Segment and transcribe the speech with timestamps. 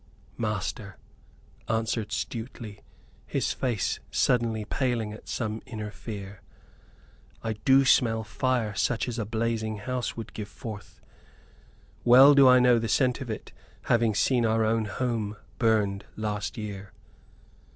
[0.39, 0.97] "Master,"
[1.69, 2.79] answered Stuteley,
[3.27, 6.41] his face suddenly paling at some inner fear,
[7.43, 11.01] "I do smell fire such as a blazing house would give forth.
[12.03, 13.51] Well do I know the scent of it;
[13.83, 16.93] having seen our own home burned last year."